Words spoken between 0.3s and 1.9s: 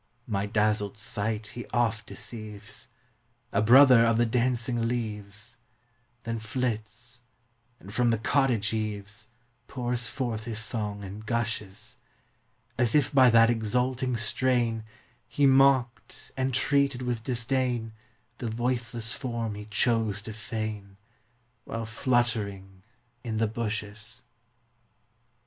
dazzled sight he